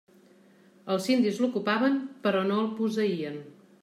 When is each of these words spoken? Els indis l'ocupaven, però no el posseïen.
Els 0.95 1.09
indis 1.15 1.41
l'ocupaven, 1.43 1.99
però 2.23 2.41
no 2.47 2.57
el 2.63 2.73
posseïen. 2.81 3.37